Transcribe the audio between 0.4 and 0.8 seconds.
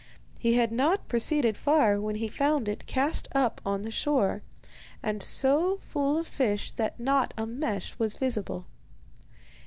had